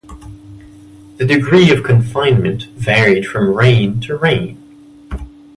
[1.17, 4.57] The degree of confinement varied from reign to reign.